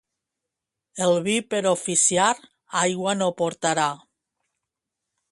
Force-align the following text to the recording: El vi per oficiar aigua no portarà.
El 1.07 1.11
vi 1.25 1.35
per 1.53 1.59
oficiar 1.71 2.29
aigua 2.79 3.13
no 3.19 3.27
portarà. 3.43 3.85